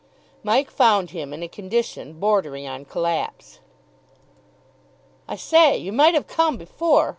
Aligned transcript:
Mike 0.41 0.71
found 0.71 1.11
him 1.11 1.31
in 1.31 1.43
a 1.43 1.47
condition 1.47 2.13
bordering 2.13 2.67
on 2.67 2.85
collapse. 2.85 3.59
"I 5.27 5.35
say, 5.35 5.77
you 5.77 5.93
might 5.93 6.15
have 6.15 6.25
come 6.25 6.57
before!" 6.57 7.09